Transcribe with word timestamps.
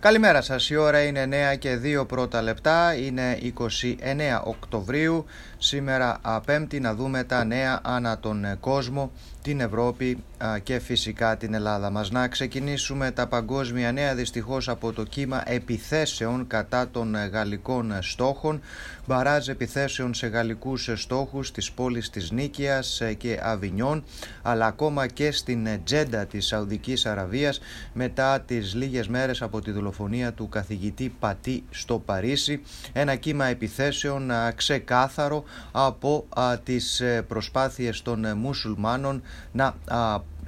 Καλημέρα 0.00 0.42
σας, 0.42 0.70
η 0.70 0.76
ώρα 0.76 1.02
είναι 1.02 1.52
9 1.54 1.56
και 1.58 1.78
2 2.02 2.06
πρώτα 2.06 2.42
λεπτά, 2.42 2.94
είναι 2.94 3.38
29 3.58 4.42
Οκτωβρίου, 4.44 5.24
σήμερα 5.58 6.20
Πέμπτη 6.44 6.80
να 6.80 6.94
δούμε 6.94 7.24
τα 7.24 7.44
νέα 7.44 7.80
ανά 7.82 8.18
τον 8.18 8.44
κόσμο, 8.60 9.12
την 9.42 9.60
Ευρώπη 9.60 10.24
και 10.62 10.78
φυσικά 10.78 11.36
την 11.36 11.54
Ελλάδα 11.54 11.90
μας. 11.90 12.10
Να 12.10 12.28
ξεκινήσουμε 12.28 13.10
τα 13.10 13.26
παγκόσμια 13.26 13.92
νέα 13.92 14.14
δυστυχώς 14.14 14.68
από 14.68 14.92
το 14.92 15.02
κύμα 15.02 15.42
επιθέσεων 15.46 16.46
κατά 16.46 16.88
των 16.90 17.16
γαλλικών 17.32 17.92
στόχων, 18.00 18.60
μπαράζ 19.06 19.48
επιθέσεων 19.48 20.14
σε 20.14 20.26
γαλλικούς 20.26 20.90
στόχους 20.94 21.50
της 21.50 21.72
πόλης 21.72 22.10
της 22.10 22.30
Νίκαιας 22.30 23.02
και 23.16 23.40
Αβινιών, 23.42 24.04
αλλά 24.42 24.66
ακόμα 24.66 25.06
και 25.06 25.30
στην 25.30 25.68
Τζέντα 25.84 26.26
της 26.26 26.46
Σαουδικής 26.46 27.06
Αραβίας 27.06 27.60
μετά 27.92 28.40
τις 28.40 28.74
λίγες 28.74 29.08
μέρες 29.08 29.42
από 29.42 29.60
τη 29.60 29.70
δολοφονία 29.70 30.32
του 30.32 30.48
καθηγητή 30.48 31.14
Πατή 31.18 31.64
στο 31.70 31.98
Παρίσι. 31.98 32.62
Ένα 32.92 33.14
κύμα 33.14 33.44
επιθέσεων 33.44 34.30
ξεκάθαρο 34.54 35.44
από 35.72 36.26
τις 36.62 37.00
ε, 37.00 37.22
προσπάθειες 37.22 38.02
των 38.02 38.24
ε, 38.24 38.34
μουσουλμάνων 38.34 39.22
να 39.52 39.74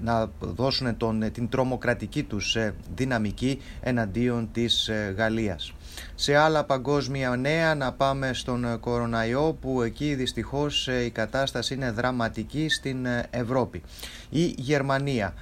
να 0.03 0.31
δώσουν 0.41 0.97
τον, 0.97 1.33
την 1.33 1.49
τρομοκρατική 1.49 2.23
τους 2.23 2.57
ε, 2.57 2.75
δυναμική 2.95 3.61
εναντίον 3.81 4.49
της 4.53 4.91
Γαλλίας. 5.17 5.73
Σε 6.15 6.37
άλλα 6.37 6.65
παγκόσμια 6.65 7.37
νέα 7.37 7.75
να 7.75 7.93
πάμε 7.93 8.33
στον 8.33 8.81
κοροναϊό 8.81 9.59
που 9.61 9.83
εκεί 9.83 10.15
δυστυχώς 10.15 10.87
η 10.87 11.11
κατάσταση 11.11 11.75
είναι 11.75 11.91
δραματική 11.91 12.69
στην 12.69 13.07
Ευρώπη. 13.31 13.83
Η 14.31 14.55
Γερμανία 14.57 15.35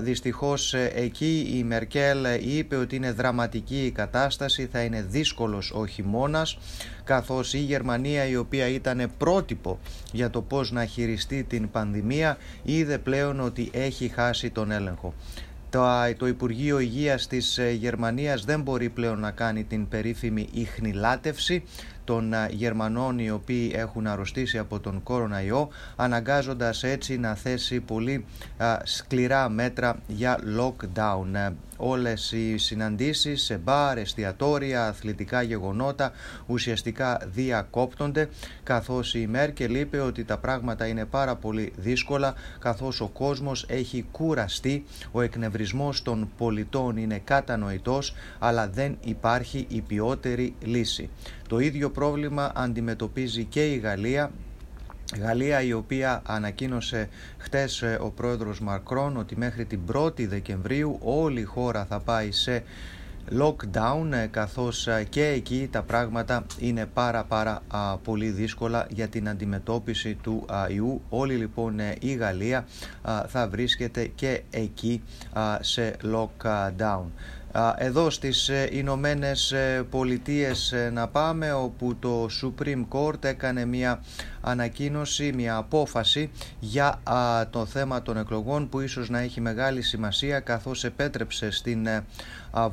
Δυστυχώς 0.00 0.74
ε, 0.74 0.92
εκεί 0.94 1.52
η 1.56 1.64
Μερκέλ 1.64 2.26
είπε 2.40 2.76
ότι 2.76 2.96
είναι 2.96 3.12
δραματική 3.12 3.84
η 3.84 3.90
κατάσταση, 3.90 4.68
θα 4.72 4.80
είναι 4.80 5.02
δύσκολος 5.08 5.72
ο 5.74 5.86
χειμώνας, 5.86 6.58
καθώς 7.04 7.54
η 7.54 7.58
Γερμανία 7.58 8.28
η 8.28 8.36
οποία 8.36 8.68
ήταν 8.68 9.10
πρότυπο 9.18 9.78
για 10.12 10.30
το 10.30 10.42
πώς 10.42 10.72
να 10.72 10.84
χειριστεί 10.84 11.42
την 11.42 11.70
πανδημία 11.70 12.36
είδε 12.62 12.98
πλέον 12.98 13.40
ότι 13.40 13.70
έχει 13.72 14.08
χάσει 14.08 14.50
τον 14.50 14.70
έλεγχο. 14.70 15.14
Το, 15.70 15.86
το 16.16 16.26
Υπουργείο 16.26 16.78
Υγείας 16.78 17.26
της 17.26 17.58
ε, 17.58 17.70
Γερμανίας 17.70 18.44
δεν 18.44 18.60
μπορεί 18.60 18.88
πλέον 18.88 19.20
να 19.20 19.30
κάνει 19.30 19.64
την 19.64 19.88
περίφημη 19.88 20.48
ιχνηλάτευση 20.52 21.64
των 22.04 22.34
Γερμανών 22.50 23.18
οι 23.18 23.30
οποίοι 23.30 23.72
έχουν 23.74 24.06
αρρωστήσει 24.06 24.58
από 24.58 24.80
τον 24.80 25.02
κοροναϊό 25.02 25.68
αναγκάζοντας 25.96 26.82
έτσι 26.82 27.18
να 27.18 27.34
θέσει 27.34 27.80
πολύ 27.80 28.24
σκληρά 28.82 29.48
μέτρα 29.48 29.98
για 30.06 30.38
lockdown 30.58 31.52
όλες 31.78 32.32
οι 32.32 32.56
συναντήσεις 32.56 33.42
σε 33.42 33.56
μπαρ, 33.56 33.98
εστιατόρια, 33.98 34.86
αθλητικά 34.86 35.42
γεγονότα 35.42 36.12
ουσιαστικά 36.46 37.20
διακόπτονται 37.32 38.28
καθώς 38.62 39.14
η 39.14 39.26
Μέρκελ 39.26 39.74
είπε 39.74 40.00
ότι 40.00 40.24
τα 40.24 40.38
πράγματα 40.38 40.86
είναι 40.86 41.04
πάρα 41.04 41.36
πολύ 41.36 41.72
δύσκολα 41.76 42.34
καθώς 42.58 43.00
ο 43.00 43.08
κόσμος 43.08 43.64
έχει 43.68 44.06
κουραστεί, 44.12 44.84
ο 45.12 45.20
εκνευρισμός 45.20 46.02
των 46.02 46.30
πολιτών 46.36 46.96
είναι 46.96 47.20
κατανοητός 47.24 48.14
αλλά 48.38 48.68
δεν 48.68 48.96
υπάρχει 49.00 49.66
η 49.68 49.80
ποιότερη 49.80 50.54
λύση. 50.62 51.10
Το 51.48 51.58
ίδιο 51.58 51.90
πρόβλημα 51.90 52.52
αντιμετωπίζει 52.54 53.44
και 53.44 53.72
η 53.72 53.76
Γαλλία 53.76 54.30
Γαλλία 55.16 55.62
η 55.62 55.72
οποία 55.72 56.22
ανακοίνωσε 56.26 57.08
χτες 57.38 57.82
ε, 57.82 57.98
ο 58.00 58.10
πρόεδρος 58.10 58.60
Μακρόν 58.60 59.16
ότι 59.16 59.36
μέχρι 59.36 59.64
την 59.64 59.80
1η 59.92 60.28
Δεκεμβρίου 60.28 60.98
όλη 61.02 61.40
η 61.40 61.44
χώρα 61.44 61.84
θα 61.84 62.00
πάει 62.00 62.32
σε 62.32 62.62
lockdown 63.38 64.12
ε, 64.12 64.26
καθώς 64.26 64.86
ε, 64.86 65.06
και 65.08 65.26
εκεί 65.26 65.68
τα 65.72 65.82
πράγματα 65.82 66.46
είναι 66.58 66.86
πάρα 66.86 67.24
πάρα 67.24 67.62
πολύ 68.04 68.28
δύσκολα 68.28 68.86
για 68.90 69.08
την 69.08 69.28
αντιμετώπιση 69.28 70.14
του 70.14 70.46
ιού. 70.68 71.02
Όλη 71.08 71.34
λοιπόν 71.34 71.78
η 72.00 72.12
Γαλλία 72.12 72.66
θα 73.26 73.48
βρίσκεται 73.48 74.06
και 74.14 74.42
εκεί 74.50 75.02
σε 75.60 75.96
lockdown. 76.02 77.04
Εδώ 77.76 78.10
στις 78.10 78.48
ε, 78.48 78.68
Ηνωμένες 78.72 79.52
ε, 79.52 79.86
Πολιτείες 79.90 80.72
ε, 80.72 80.90
να 80.92 81.08
πάμε 81.08 81.52
όπου 81.52 81.96
το 81.98 82.28
Supreme 82.42 82.84
Court 82.90 83.24
έκανε 83.24 83.64
μια 83.64 84.02
ανακοίνωση, 84.40 85.32
μια 85.34 85.56
απόφαση 85.56 86.30
για 86.60 87.00
το 87.50 87.66
θέμα 87.66 88.02
των 88.02 88.16
εκλογών 88.16 88.68
που 88.68 88.80
ίσως 88.80 89.08
να 89.08 89.18
έχει 89.18 89.40
μεγάλη 89.40 89.82
σημασία 89.82 90.40
καθώς 90.40 90.84
επέτρεψε 90.84 91.50
στην 91.50 91.88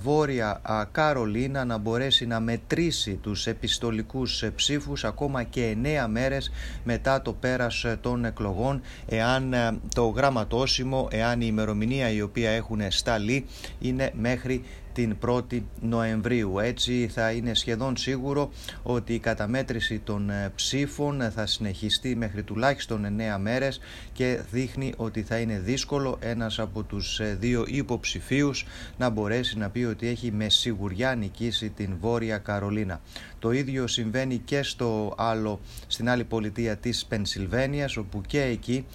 Βόρεια 0.02 0.62
Καρολίνα 0.92 1.66
να 1.66 1.78
μπορέσει 1.78 2.26
να 2.26 2.40
μετρήσει 2.40 3.20
τους 3.22 3.48
επιστολικούς 3.48 4.44
ψήφους 4.56 5.04
ακόμα 5.04 5.44
και 5.44 5.66
εννέα 5.66 6.08
μέρες 6.08 6.52
μετά 6.84 7.22
το 7.22 7.34
πέρας 7.34 7.86
των 8.02 8.26
εκλογών 8.26 8.82
εάν 9.08 9.56
το 9.96 10.08
γραμματόσημο, 10.08 11.08
εάν 11.12 11.42
η 11.42 11.46
ημερομηνία 11.48 12.10
η 12.10 12.22
οποία 12.22 12.50
έχουν 12.50 12.82
σταλεί 12.88 13.46
είναι 13.80 14.12
μέχρι 14.14 14.65
την 14.96 15.18
1η 15.26 15.62
Νοεμβρίου. 15.82 16.60
Έτσι 16.60 17.08
θα 17.14 17.32
είναι 17.32 17.54
σχεδόν 17.54 17.98
σίγουρο 17.98 18.52
ότι 18.84 19.14
η 19.14 19.20
καταμέτρηση 19.20 20.00
των 20.00 20.30
ε, 20.30 20.52
ψήφων 20.56 21.32
θα 21.32 21.46
συνεχιστεί 21.46 22.16
μέχρι 22.16 22.44
τουλάχιστον 22.44 23.06
9 23.36 23.40
μέρες 23.40 23.80
και 24.14 24.40
δείχνει 24.52 24.94
ότι 24.98 25.22
θα 25.22 25.38
είναι 25.38 25.60
δύσκολο 25.60 26.18
ένας 26.20 26.60
από 26.60 26.84
τους 26.84 27.20
ε, 27.20 27.38
δύο 27.40 27.64
υποψηφίους 27.68 28.66
να 28.98 29.10
μπορέσει 29.10 29.58
να 29.58 29.70
πει 29.70 29.84
ότι 29.84 30.08
έχει 30.08 30.32
με 30.32 30.50
σιγουριά 30.50 31.16
νικήσει 31.16 31.70
την 31.70 31.96
Βόρεια 32.00 32.38
Καρολίνα. 32.38 33.02
Το 33.40 33.52
ίδιο 33.52 33.88
συμβαίνει 33.88 34.38
και 34.38 34.64
στο 34.64 35.14
άλλο, 35.18 35.60
στην 35.88 36.10
άλλη 36.10 36.24
πολιτεία 36.24 36.78
της 36.78 37.06
Πενσιλβένιας 37.06 37.98
όπου 37.98 38.22
και 38.22 38.42
εκεί 38.42 38.86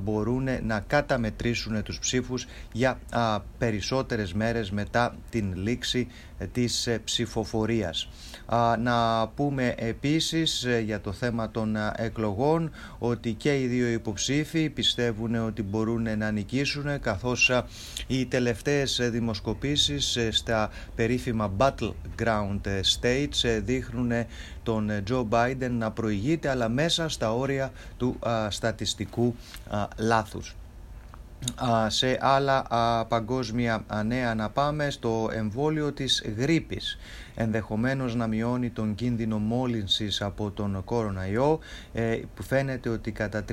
μπορούν 0.00 0.48
να 0.62 0.80
καταμετρήσουν 0.80 1.82
τους 1.82 1.98
ψήφους 1.98 2.46
για 2.72 2.98
α, 3.10 3.40
περισσότερες 3.58 4.32
μέρες 4.32 4.70
μετά 4.70 5.14
την 5.30 5.41
λήξη 5.54 6.08
ε, 6.38 6.46
της 6.46 6.86
ε, 6.86 6.98
ψηφοφορίας. 7.04 8.08
Να 8.78 9.28
πούμε 9.28 9.74
επίσης 9.78 10.64
ε, 10.64 10.78
για 10.78 11.00
το 11.00 11.12
θέμα 11.12 11.50
των 11.50 11.76
εκλογών 11.96 12.70
ότι 12.98 13.32
και 13.32 13.60
οι 13.60 13.66
δύο 13.66 13.88
υποψήφοι 13.88 14.70
πιστεύουν 14.70 15.34
ότι 15.34 15.62
μπορούν 15.62 16.18
να 16.18 16.30
νικήσουν 16.30 17.00
καθώς 17.00 17.50
οι 18.06 18.26
τελευταίες 18.26 19.00
δημοσκοπήσεις 19.02 20.18
στα 20.30 20.70
περίφημα 20.94 21.52
battleground 21.58 22.60
states 22.66 23.60
δείχνουν 23.64 24.12
τον 24.62 24.90
Τζο 25.04 25.28
Biden 25.30 25.70
να 25.70 25.90
προηγείται 25.90 26.48
αλλά 26.48 26.68
μέσα 26.68 27.08
στα 27.08 27.34
όρια 27.34 27.72
του 27.96 28.18
στατιστικού 28.48 29.34
λάθους 29.96 30.54
σε 31.86 32.18
άλλα 32.20 32.66
παγκόσμια 33.08 33.84
νέα 34.04 34.34
να 34.34 34.50
πάμε 34.50 34.90
στο 34.90 35.28
εμβόλιο 35.32 35.92
της 35.92 36.24
γρήπης. 36.36 36.98
Ενδεχομένως 37.34 38.14
να 38.14 38.26
μειώνει 38.26 38.70
τον 38.70 38.94
κίνδυνο 38.94 39.38
μόλυνσης 39.38 40.22
από 40.22 40.50
τον 40.50 40.82
κοροναϊό 40.84 41.58
ε, 41.92 42.20
που 42.34 42.42
φαίνεται 42.42 42.88
ότι 42.88 43.12
κατά 43.12 43.44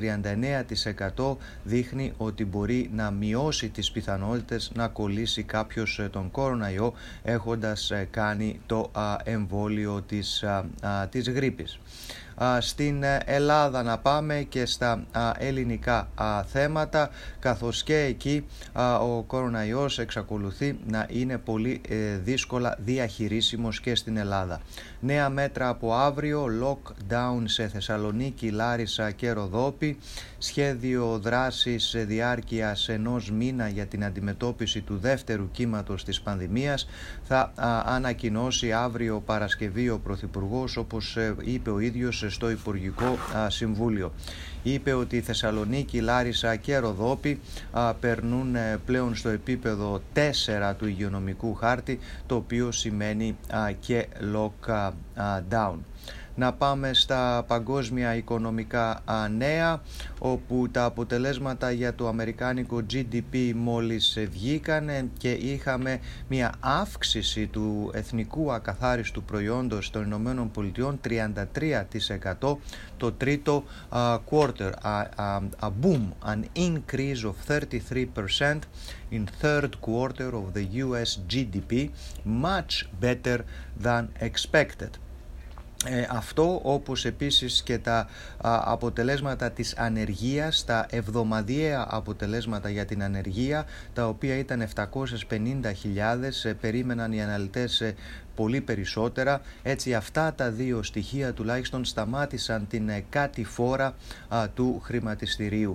39% 1.16 1.36
δείχνει 1.64 2.12
ότι 2.16 2.44
μπορεί 2.44 2.90
να 2.94 3.10
μειώσει 3.10 3.68
τις 3.68 3.90
πιθανότητες 3.90 4.70
να 4.74 4.88
κολλήσει 4.88 5.42
κάποιος 5.42 5.98
ε, 5.98 6.08
τον 6.08 6.30
κοροναϊό 6.30 6.92
έχοντας 7.22 7.90
ε, 7.90 8.08
κάνει 8.10 8.60
το 8.66 8.90
εμβόλιο 9.24 10.02
της, 10.02 10.44
της 11.10 11.28
γρήπης 11.28 11.78
στην 12.58 13.04
Ελλάδα 13.24 13.82
να 13.82 13.98
πάμε 13.98 14.46
και 14.48 14.66
στα 14.66 15.04
ελληνικά 15.38 16.08
θέματα 16.46 17.10
καθώς 17.38 17.82
και 17.82 17.96
εκεί 17.96 18.46
ο 19.00 19.22
κοροναϊός 19.22 19.98
εξακολουθεί 19.98 20.78
να 20.86 21.06
είναι 21.10 21.38
πολύ 21.38 21.80
ε, 21.88 22.16
δύσκολα 22.16 22.76
διαχειρίσιμος 22.78 23.80
και 23.80 23.94
στην 23.94 24.16
Ελλάδα. 24.16 24.60
Νέα 25.00 25.28
μέτρα 25.28 25.68
από 25.68 25.94
αύριο, 25.94 26.46
lockdown 26.62 27.42
σε 27.44 27.68
Θεσσαλονίκη, 27.68 28.50
Λάρισα 28.50 29.10
και 29.10 29.30
Ροδόπη, 29.30 29.98
σχέδιο 30.38 31.18
δράσης 31.18 31.94
διάρκειας 31.98 32.88
ενός 32.88 33.30
μήνα 33.30 33.68
για 33.68 33.86
την 33.86 34.04
αντιμετώπιση 34.04 34.80
του 34.80 34.98
δεύτερου 34.98 35.50
κύματος 35.50 36.04
της 36.04 36.20
πανδημίας 36.20 36.88
θα 37.22 37.52
ανακοινώσει 37.84 38.72
αύριο 38.72 39.22
Παρασκευή 39.26 39.88
ο 39.88 39.98
Πρωθυπουργός 39.98 40.76
όπως 40.76 41.16
ε, 41.16 41.34
είπε 41.44 41.70
ο 41.70 41.78
ίδιος 41.78 42.24
στο 42.30 42.50
Υπουργικό 42.50 43.18
Συμβούλιο. 43.48 44.12
Είπε 44.62 44.92
ότι 44.92 45.16
η 45.16 45.20
Θεσσαλονίκη, 45.20 46.00
Λάρισα 46.00 46.56
και 46.56 46.78
Ροδόπη 46.78 47.40
περνούν 48.00 48.54
ε, 48.54 48.78
πλέον 48.86 49.14
στο 49.14 49.28
επίπεδο 49.28 50.02
4 50.14 50.18
του 50.78 50.86
υγειονομικού 50.86 51.54
χάρτη 51.54 51.98
το 52.26 52.34
οποίο 52.34 52.72
σημαίνει 52.72 53.36
και 53.80 54.06
lockdown. 54.34 55.74
Να 56.40 56.52
πάμε 56.52 56.94
στα 56.94 57.44
παγκόσμια 57.46 58.16
οικονομικά 58.16 59.02
νέα, 59.36 59.82
όπου 60.18 60.68
τα 60.70 60.84
αποτελέσματα 60.84 61.70
για 61.70 61.94
το 61.94 62.08
αμερικάνικο 62.08 62.80
GDP 62.92 63.52
μόλις 63.54 64.18
βγήκαν 64.30 65.10
και 65.18 65.30
είχαμε 65.30 66.00
μια 66.28 66.54
αύξηση 66.60 67.46
του 67.46 67.90
εθνικού 67.94 68.52
ακαθάριστου 68.52 69.22
προϊόντος 69.22 69.90
των 69.90 70.04
Ηνωμένων 70.04 70.50
Πολιτειών 70.50 71.00
33% 71.08 72.56
το 72.96 73.12
τρίτο 73.12 73.64
quarter, 74.30 74.70
a 75.60 75.70
boom, 75.82 76.02
an 76.24 76.44
increase 76.56 77.24
of 77.24 77.34
33% 77.48 78.60
in 79.10 79.26
third 79.42 79.80
quarter 79.80 80.30
of 80.40 80.54
the 80.54 80.64
US 80.84 81.18
GDP, 81.32 81.90
much 82.24 82.72
better 83.00 83.38
than 83.82 84.02
expected. 84.28 84.92
Ε, 85.86 86.06
αυτό 86.10 86.60
όπως 86.62 87.04
επίσης 87.04 87.62
και 87.62 87.78
τα 87.78 88.08
αποτελέσματα 88.64 89.50
της 89.50 89.76
ανεργίας, 89.76 90.64
τα 90.64 90.86
εβδομαδιαία 90.90 91.86
αποτελέσματα 91.90 92.70
για 92.70 92.84
την 92.84 93.02
ανεργία, 93.02 93.66
τα 93.92 94.08
οποία 94.08 94.36
ήταν 94.36 94.60
750.000, 94.60 96.44
ε, 96.44 96.52
περίμεναν 96.52 97.12
οι 97.12 97.22
αναλυτές 97.22 97.80
ε, 97.80 97.94
πολύ 98.40 98.60
περισσότερα. 98.60 99.40
Έτσι 99.62 99.94
αυτά 99.94 100.34
τα 100.34 100.50
δύο 100.50 100.82
στοιχεία 100.82 101.32
τουλάχιστον 101.32 101.84
σταμάτησαν 101.84 102.66
την 102.68 102.88
ε, 102.88 103.04
κάτι 103.10 103.44
φόρα 103.44 103.94
του 104.54 104.80
χρηματιστηρίου 104.84 105.74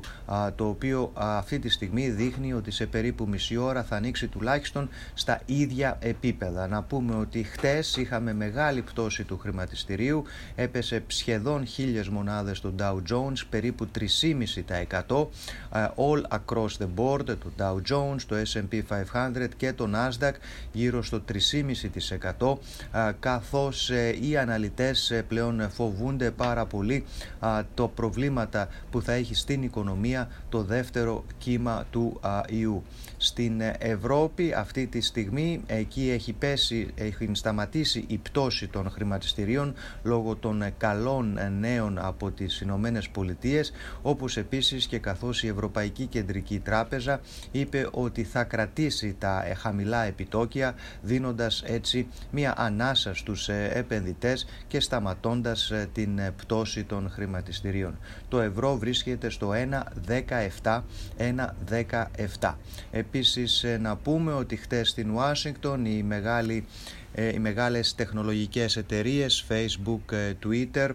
το 0.56 0.68
οποίο 0.68 1.12
αυτή 1.16 1.60
τη 1.60 1.70
στιγμή 1.70 2.10
δείχνει 2.10 2.54
ότι 2.54 2.72
σε 2.72 2.86
περίπου 2.86 3.28
μισή 3.28 3.58
ώρα 3.58 3.84
θα 3.84 3.96
ανοίξει 3.96 4.28
τουλάχιστον 4.28 4.90
στα 5.14 5.42
ίδια 5.46 5.98
επίπεδα. 6.02 6.68
Να 6.68 6.84
πούμε 6.84 7.16
ότι 7.16 7.44
χτες 7.44 7.98
είχαμε 7.98 8.34
μεγάλη 8.34 8.82
πτώση 8.82 9.24
του 9.24 9.38
χρηματιστηρίου 9.38 10.24
έπεσε 10.56 11.04
σχεδόν 11.08 11.66
χίλιες 11.66 12.10
μονάδες 12.10 12.62
το 12.62 12.74
Dow 12.80 12.96
Jones 13.12 13.46
περίπου 13.50 13.88
3,5% 15.08 15.28
all 15.96 16.22
across 16.30 16.78
the 16.80 16.88
board 16.96 17.26
το 17.26 17.52
Dow 17.58 17.76
Jones, 17.92 18.22
το 18.28 18.36
S&P 18.54 18.82
500 19.14 19.48
και 19.58 19.74
το 19.74 19.90
Nasdaq 19.94 20.34
γύρω 20.72 21.04
στο 21.04 21.22
3,5% 22.40 22.55
καθώς 23.20 23.90
ε, 23.90 24.16
οι 24.22 24.38
αναλυτές 24.38 25.12
ε, 25.12 25.22
πλέον 25.22 25.70
φοβούνται 25.70 26.32
πάρα 26.32 26.66
πολύ 26.66 27.06
το 27.74 27.88
προβλήματα 27.88 28.68
που 28.92 29.02
θα 29.02 29.14
έχει 29.14 29.36
στην 29.36 29.64
οικονομία 29.64 30.30
το 30.50 30.64
δεύτερο 30.64 31.26
κύμα 31.38 31.86
του 31.90 32.20
ιού. 32.50 32.84
Στην 33.18 33.62
Ευρώπη 33.78 34.54
αυτή 34.54 34.88
τη 34.88 35.02
στιγμή 35.02 35.62
εκεί 35.66 36.10
έχει 36.10 36.34
πέσει, 36.34 36.88
έχει 36.96 37.30
σταματήσει 37.32 38.04
η 38.08 38.18
πτώση 38.18 38.68
των 38.68 38.90
χρηματιστηρίων 38.90 39.74
λόγω 40.04 40.36
των 40.36 40.64
καλών 40.78 41.40
νέων 41.60 42.00
από 42.00 42.32
τις 42.32 42.62
Ηνωμένες 42.62 43.10
Πολιτείες, 43.10 43.72
όπως 44.02 44.38
επίσης 44.38 44.88
και 44.88 45.00
καθώς 45.00 45.44
η 45.44 45.48
Ευρωπαϊκή 45.48 46.06
Κεντρική 46.06 46.60
Τράπεζα 46.60 47.20
είπε 47.52 47.88
ότι 47.92 48.24
θα 48.24 48.44
κρατήσει 48.44 49.16
τα 49.20 49.44
χαμηλά 49.58 50.04
επιτόκια 50.04 50.76
δίνοντας 51.02 51.64
έτσι 51.66 52.08
μια 52.32 52.45
ανάσα 52.58 53.16
στους 53.16 53.50
ε, 53.50 53.70
επενδυτές 53.74 54.46
και 54.68 54.80
σταματώντας 54.80 55.72
ε, 55.72 55.90
την 55.94 56.20
ε, 56.20 56.32
πτώση 56.38 56.84
των 56.84 57.10
χρηματιστηρίων. 57.10 57.98
Το 58.28 58.40
ευρώ 58.40 58.78
βρίσκεται 58.78 59.30
στο 59.30 59.52
1,17. 60.62 60.82
1,17. 62.40 62.54
Επίσης 62.92 63.66
να 63.80 63.96
πούμε 63.96 64.34
ότι 64.34 64.56
χτες 64.56 64.90
στην 64.90 65.12
Ουάσιγκτον 65.12 65.86
η 65.86 66.04
μεγάλη 66.04 66.66
ε, 66.66 67.05
οι 67.18 67.40
μεγάλες 67.40 67.96
τεχνολογικές 67.96 68.78
εταιρείες 68.78 69.46
Facebook, 69.50 70.12
ε, 70.12 70.34
Twitter 70.46 70.90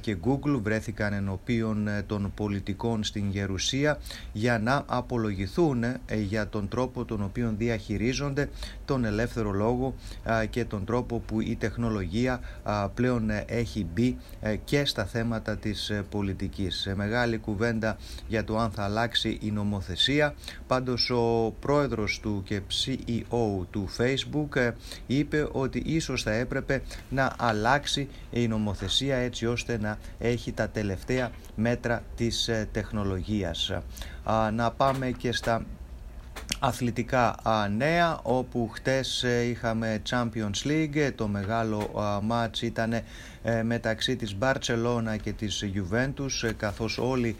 και 0.00 0.16
Google 0.24 0.60
βρέθηκαν 0.62 1.12
ενώπιον 1.12 1.88
ε, 1.88 2.02
των 2.06 2.32
πολιτικών 2.34 3.04
στην 3.04 3.30
Γερουσία 3.30 3.98
για 4.32 4.58
να 4.58 4.82
απολογηθούν 4.86 5.84
για 6.26 6.48
τον 6.48 6.68
τρόπο 6.68 7.04
τον 7.04 7.22
οποίο 7.22 7.54
διαχειρίζονται 7.58 8.48
τον 8.84 9.04
ελεύθερο 9.04 9.50
λόγο 9.50 9.94
και 10.50 10.64
τον 10.64 10.84
τρόπο 10.84 11.18
που 11.18 11.40
η 11.40 11.56
τεχνολογία 11.56 12.40
πλέον 12.94 13.30
έχει 13.46 13.86
μπει 13.94 14.16
και 14.64 14.84
στα 14.84 15.04
θέματα 15.04 15.56
της 15.56 15.92
πολιτικής. 16.10 16.92
Μεγάλη 16.96 17.38
κουβέντα 17.38 17.96
για 18.28 18.44
το 18.44 18.58
αν 18.58 18.70
θα 18.70 18.84
αλλάξει 18.84 19.38
η 19.40 19.50
νομοθεσία. 19.50 20.34
Πάντως 20.66 21.10
ο 21.10 21.54
πρόεδρος 21.60 22.20
του 22.22 22.42
και 22.44 22.60
CEO 22.84 23.66
του 23.70 23.88
Facebook 23.98 24.72
είπε 25.06 25.43
ότι 25.52 25.82
ίσως 25.86 26.22
θα 26.22 26.32
έπρεπε 26.32 26.82
να 27.10 27.34
αλλάξει 27.38 28.08
η 28.30 28.48
νομοθεσία 28.48 29.16
έτσι 29.16 29.46
ώστε 29.46 29.78
να 29.78 29.98
έχει 30.18 30.52
τα 30.52 30.68
τελευταία 30.68 31.30
μέτρα 31.54 32.02
της 32.16 32.48
ε, 32.48 32.68
τεχνολογίας. 32.72 33.72
Να 34.52 34.70
πάμε 34.70 35.10
και 35.10 35.32
στα 35.32 35.64
αθλητικά 36.58 37.36
νέα 37.76 38.18
όπου 38.22 38.68
χτες 38.72 39.22
ε, 39.22 39.42
είχαμε 39.42 40.02
Champions 40.10 40.64
League 40.64 41.10
το 41.14 41.28
μεγάλο 41.28 41.90
μάτς 42.22 42.62
ήταν 42.62 42.92
ε, 42.92 43.04
μεταξύ 43.62 44.16
της 44.16 44.36
Μπαρτσελώνα 44.36 45.16
και 45.16 45.32
της 45.32 45.64
Juventus 45.74 46.48
ε, 46.48 46.52
καθώς 46.52 46.98
όλοι 46.98 47.36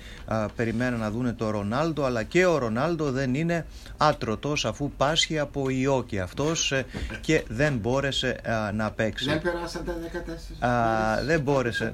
περιμέναν 0.56 1.00
να 1.00 1.10
δούνε 1.10 1.32
το 1.32 1.50
Ρονάλντο 1.50 2.04
αλλά 2.04 2.22
και 2.22 2.46
ο 2.46 2.58
Ρονάλντο 2.58 3.10
δεν 3.10 3.34
είναι 3.34 3.66
άτρωτος 3.96 4.64
αφού 4.64 4.90
πάσχει 4.96 5.38
από 5.38 5.68
ιό 5.68 6.04
και 6.06 6.20
αυτός 6.20 6.72
και 7.20 7.44
δεν 7.48 7.76
μπόρεσε 7.76 8.40
να 8.74 8.90
παίξει. 8.90 9.24
Δεν 9.24 9.42
περάσαν 9.42 9.84
τα 9.84 9.94
14 11.20 11.26
δεν 11.26 11.40
μπόρεσε, 11.40 11.92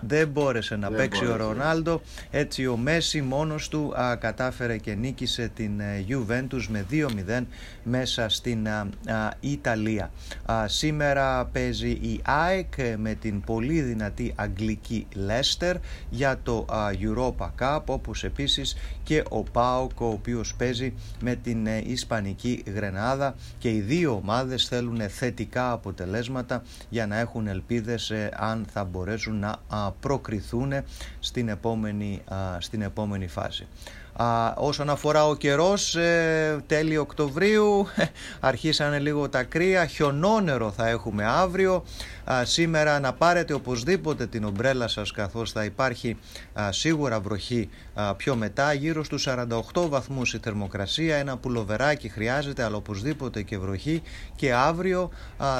δεν 0.00 0.28
μπόρεσε 0.28 0.76
να 0.76 0.90
παίξει 0.90 1.26
ο 1.26 1.36
Ρονάλντο. 1.36 2.00
Έτσι 2.30 2.66
ο 2.66 2.76
Μέση 2.76 3.22
μόνος 3.22 3.68
του 3.68 3.94
κατάφερε 4.18 4.76
και 4.76 4.94
νίκησε 4.94 5.50
την 5.54 5.80
Juventus 6.08 6.66
με 6.68 6.86
2-0 6.90 7.42
μέσα 7.82 8.28
στην 8.28 8.68
Ιταλία. 9.40 10.10
σήμερα 10.66 11.44
παίζει 11.44 11.90
η 11.90 12.20
ΑΕΚ 12.24 12.72
με 12.96 13.14
την 13.26 13.40
πολύ 13.40 13.80
δυνατή 13.80 14.32
αγγλική 14.36 15.06
Leicester 15.14 15.74
για 16.10 16.38
το 16.42 16.66
Europa 17.02 17.48
Cup 17.60 17.80
όπως 17.86 18.24
επίσης 18.24 18.76
και 19.02 19.24
ο 19.28 19.42
ΠΑΟΚ 19.42 20.00
ο 20.00 20.06
οποίος 20.06 20.54
παίζει 20.54 20.94
με 21.20 21.34
την 21.34 21.66
ε, 21.66 21.82
Ισπανική 21.86 22.62
Γρενάδα 22.74 23.34
και 23.58 23.70
οι 23.70 23.80
δύο 23.80 24.12
ομάδες 24.12 24.68
θέλουν 24.68 25.00
θετικά 25.08 25.72
αποτελέσματα 25.72 26.62
για 26.88 27.06
να 27.06 27.18
έχουν 27.18 27.46
ελπίδες 27.46 28.10
ε, 28.10 28.30
αν 28.36 28.66
θα 28.72 28.84
μπορέσουν 28.84 29.38
να 29.38 29.56
προκριθούν 30.00 30.72
στην 31.18 31.48
επόμενη, 31.48 32.22
στην 32.58 32.82
επόμενη 32.82 33.26
φάση. 33.26 33.66
Α, 34.16 34.52
όσον 34.56 34.90
αφορά 34.90 35.26
ο 35.26 35.34
καιρός, 35.34 35.94
ε, 35.96 36.62
τέλη 36.66 36.96
Οκτωβρίου 36.96 37.86
αρχίσανε 38.40 38.98
λίγο 38.98 39.28
τα 39.28 39.42
κρύα, 39.42 39.86
χιονόνερο 39.86 40.70
θα 40.70 40.88
έχουμε 40.88 41.24
αύριο. 41.24 41.84
σήμερα 42.42 43.00
να 43.00 43.12
πάρετε 43.12 43.52
οπωσδήποτε 43.52 44.26
την 44.26 44.44
ομπρέλα 44.44 44.88
σας 44.88 45.10
καθώς 45.10 45.52
θα 45.52 45.64
υπάρχει 45.64 46.16
σίγουρα 46.70 47.20
βροχή 47.20 47.68
πιο 48.16 48.36
μετά, 48.36 48.72
γύρω 48.72 49.04
στους 49.04 49.28
48 49.74 49.88
βαθμούς 49.88 50.34
η 50.34 50.38
θερμοκρασία, 50.42 51.16
ένα 51.16 51.36
πουλοβεράκι 51.36 52.08
χρειάζεται 52.08 52.62
αλλά 52.62 52.76
οπωσδήποτε 52.76 53.42
και 53.42 53.58
βροχή 53.58 54.02
και 54.36 54.54
αύριο 54.54 55.10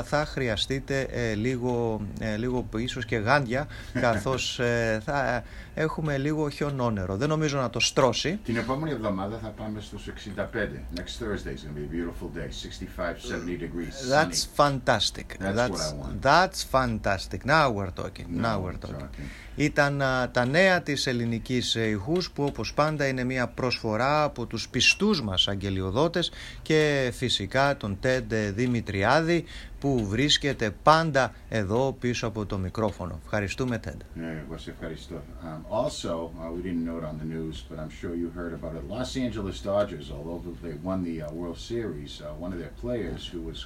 θα 0.05 0.27
χρειαστείτε 0.27 1.01
ε, 1.01 1.35
λίγο, 1.35 2.01
ε, 2.21 2.37
λίγο 2.37 2.69
ίσως 2.77 3.05
και 3.05 3.17
γάντια 3.17 3.67
καθώς 4.01 4.61
θα 5.05 5.43
έχουμε 5.75 6.19
λίγο 6.19 6.49
χιονόνερο. 6.49 7.17
Δεν 7.17 7.29
νομίζω 7.29 7.59
να 7.59 7.71
το 7.71 7.81
στρώσει. 7.81 8.39
Την 8.47 8.57
επόμενη 8.57 8.91
εβδομάδα 8.91 9.39
θα 9.43 9.49
πάμε 9.49 9.81
στους 9.81 10.07
65. 10.07 10.39
Next 10.95 11.19
Thursday 11.21 11.55
is 11.55 11.63
going 11.65 11.75
to 11.75 11.81
be 11.81 11.85
a 11.85 11.97
beautiful 11.97 12.29
day. 12.35 12.49
65, 12.51 13.21
70 13.21 13.57
degrees. 13.57 14.09
That's 14.09 14.47
fantastic. 14.63 15.27
That's, 15.39 15.57
that's, 15.57 15.71
what 15.71 15.81
I 15.81 15.95
want. 16.01 16.23
That's 16.23 16.61
fantastic. 16.77 17.41
Now 17.45 17.67
we're 17.77 17.95
talking. 18.03 18.27
Now, 18.29 18.43
Now 18.43 18.57
we're 18.65 18.81
talking. 18.87 19.09
talking. 19.09 19.31
Ήταν 19.57 20.03
α, 20.03 20.31
τα 20.31 20.47
νέα 20.47 20.83
της 20.83 21.07
ελληνικής 21.07 21.75
ηχούς 21.75 22.31
που 22.31 22.45
όπως 22.45 22.75
πάντα 22.75 23.07
είναι 23.07 23.25
μια 23.25 23.47
προσφορά 23.47 24.23
από 24.23 24.47
τους 24.47 24.69
πιστούς 24.69 25.23
μας 25.23 25.49
αγγελιοδότες 25.49 26.31
και 26.63 27.11
φυσικά 27.15 27.77
τον 27.77 27.99
Τέντ 28.01 28.35
Δημητριάδη 28.35 29.45
που 29.80 30.06
βρίσκεται 30.08 30.72
πάντα 30.84 31.34
εδώ 31.50 31.96
πίσω 32.00 32.28
από 32.28 32.46
το 32.46 32.58
μικρόφωνο. 32.58 33.20
Ευχαριστούμε 33.24 33.78
Τέντ. 33.78 34.02
Ναι, 34.14 34.44
εγώ 34.46 34.58
σε 34.58 34.70
ευχαριστώ. 34.70 35.16
Um, 35.16 35.66
also, 35.70 36.32
uh, 36.40 36.52
we 36.56 36.62
didn't 36.62 36.86
know 36.86 36.98
it 36.98 37.06
on 37.12 37.18
the 37.18 37.30
news, 37.36 37.64
but 37.70 37.78
I'm 37.80 37.94
sure 38.02 38.16
you 38.16 38.30
heard 38.40 38.54
about 38.54 38.74
it. 38.76 38.84
Los 38.98 39.16
Angeles 39.26 39.58
Dodgers, 39.72 40.08
although 40.16 40.40
they 40.66 40.76
won 40.90 41.04
the 41.10 41.18
uh, 41.22 41.32
World 41.40 41.60
Series, 41.72 42.12
uh, 42.22 42.44
one 42.44 42.52
of 42.56 42.60
their 42.64 42.76
players 42.84 43.22
who 43.32 43.42
was 43.50 43.60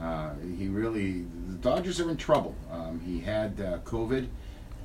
uh, 0.00 0.30
he 0.58 0.68
really 0.68 1.24
the 1.48 1.58
Dodgers 1.70 2.00
are 2.00 2.10
in 2.10 2.16
trouble. 2.16 2.54
Um, 2.70 3.00
he 3.00 3.20
had 3.20 3.60
uh, 3.60 3.78
COVID. 3.78 4.26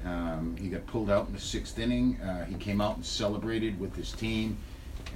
Um, 0.06 0.56
he 0.60 0.70
got 0.70 0.86
pulled 0.88 1.10
out 1.10 1.27
in 1.27 1.34
the 1.34 1.39
sixth 1.39 1.77
inning. 1.77 2.20
Uh, 2.22 2.46
he 2.46 2.56
came 2.56 2.82
out 2.82 2.96
and 2.96 3.06
celebrated 3.06 3.80
with 3.80 3.96
his 3.96 4.12
team, 4.13 4.58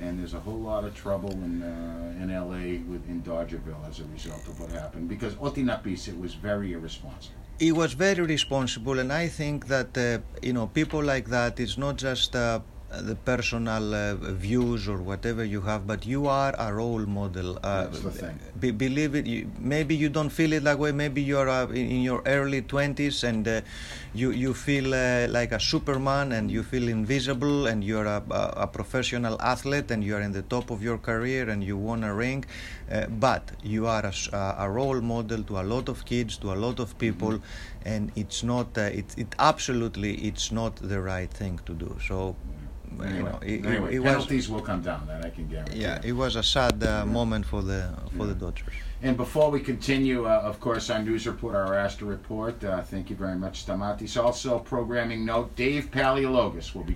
and 0.02 0.18
there's 0.18 0.34
a 0.34 0.40
whole 0.40 0.58
lot 0.72 0.84
of 0.84 0.94
trouble 0.94 1.32
in 1.46 1.62
uh, 1.62 2.22
in 2.22 2.28
LA 2.32 2.64
with 2.90 3.02
in 3.08 3.22
Dodgerville 3.22 3.84
as 3.88 4.00
a 4.00 4.04
result 4.16 4.44
of 4.50 4.54
what 4.60 4.70
happened 4.72 5.08
because 5.08 5.34
Otinapis 5.34 6.08
it 6.08 6.18
was 6.18 6.34
very 6.34 6.72
irresponsible. 6.72 7.36
he 7.58 7.72
was 7.72 7.92
very 7.92 8.24
responsible, 8.36 8.98
and 9.02 9.12
I 9.12 9.28
think 9.28 9.66
that 9.74 9.90
uh, 9.98 10.18
you 10.46 10.52
know 10.56 10.66
people 10.80 11.02
like 11.12 11.26
that. 11.36 11.60
It's 11.64 11.78
not 11.86 11.94
just 12.08 12.34
uh, 12.34 12.60
the 12.90 13.14
personal 13.14 13.94
uh, 13.94 14.14
views 14.16 14.88
or 14.88 14.98
whatever 14.98 15.44
you 15.44 15.60
have, 15.60 15.86
but 15.86 16.04
you 16.04 16.26
are 16.26 16.54
a 16.58 16.72
role 16.72 17.06
model. 17.06 17.58
Uh, 17.62 17.84
That's 17.84 18.00
the 18.00 18.10
thing. 18.10 18.40
be- 18.58 18.72
believe 18.72 19.14
it. 19.14 19.26
You, 19.26 19.50
maybe 19.58 19.94
you 19.94 20.08
don't 20.08 20.30
feel 20.30 20.52
it 20.52 20.64
that 20.64 20.78
way. 20.78 20.90
Maybe 20.92 21.22
you're 21.22 21.48
uh, 21.48 21.66
in, 21.68 21.90
in 21.90 22.02
your 22.02 22.22
early 22.26 22.62
twenties 22.62 23.22
and 23.22 23.46
uh, 23.46 23.60
you 24.12 24.32
you 24.32 24.54
feel 24.54 24.92
uh, 24.92 25.28
like 25.28 25.52
a 25.52 25.60
superman 25.60 26.32
and 26.32 26.50
you 26.50 26.62
feel 26.64 26.88
invisible 26.88 27.66
and 27.68 27.84
you're 27.84 28.06
a, 28.06 28.22
a, 28.30 28.54
a 28.62 28.66
professional 28.66 29.40
athlete 29.40 29.90
and 29.92 30.02
you're 30.02 30.20
in 30.20 30.32
the 30.32 30.42
top 30.42 30.70
of 30.70 30.82
your 30.82 30.98
career 30.98 31.48
and 31.48 31.62
you 31.62 31.76
won 31.76 32.02
a 32.02 32.12
ring. 32.12 32.44
Uh, 32.90 33.06
but 33.06 33.52
you 33.62 33.86
are 33.86 34.12
a 34.32 34.68
role 34.68 35.00
model 35.00 35.44
to 35.44 35.60
a 35.60 35.62
lot 35.62 35.88
of 35.88 36.04
kids, 36.04 36.36
to 36.38 36.52
a 36.52 36.58
lot 36.58 36.80
of 36.80 36.98
people, 36.98 37.40
and 37.84 38.10
it's 38.16 38.42
not. 38.42 38.76
Uh, 38.76 38.82
it, 38.82 39.16
it 39.16 39.34
absolutely 39.38 40.14
it's 40.14 40.50
not 40.50 40.74
the 40.76 41.00
right 41.00 41.30
thing 41.30 41.60
to 41.66 41.72
do. 41.72 41.96
So. 42.04 42.34
You 42.98 43.04
Anyway, 43.04 43.30
know, 43.30 43.38
it, 43.42 43.64
anyway 43.64 43.94
it 43.94 43.98
was 44.00 44.12
penalties 44.12 44.48
will 44.48 44.60
come 44.60 44.82
down. 44.82 45.06
That 45.06 45.24
I 45.24 45.30
can 45.30 45.46
guarantee. 45.48 45.80
yeah, 45.80 46.00
it 46.04 46.12
was 46.12 46.36
a 46.36 46.42
sad 46.42 46.82
uh, 46.82 47.06
moment 47.06 47.46
for 47.46 47.62
the 47.62 47.88
for 48.16 48.26
the 48.26 48.32
Yeah. 48.34 48.38
Dodgers. 48.40 48.74
And 49.02 49.16
before 49.16 49.50
we 49.50 49.60
continue, 49.60 50.26
uh, 50.26 50.40
of 50.50 50.60
course, 50.60 50.90
our 50.90 51.02
news 51.02 51.26
report, 51.26 51.54
our 51.54 51.74
Astor 51.74 52.04
report. 52.04 52.62
Uh, 52.62 52.82
thank 52.82 53.08
you 53.08 53.16
very 53.16 53.36
much, 53.36 53.64
Stamatis. 53.64 54.22
Also, 54.22 54.58
programming 54.58 55.24
note: 55.24 55.56
Dave 55.56 55.90
Paleologos 55.90 56.74
will 56.74 56.82
be 56.84 56.88